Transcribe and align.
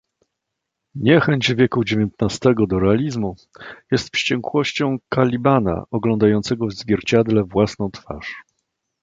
Niechęć 0.95 1.53
wieku 1.53 1.83
dziewiętnastego 1.83 2.67
do 2.67 2.79
Realizmu 2.79 3.35
jest 3.91 4.13
wściekłością 4.13 4.97
Kalibana 5.09 5.83
oglądającego 5.91 6.65
w 6.67 6.73
zwierciadle 6.73 7.43
własną 7.43 7.91
twarz. 7.91 8.35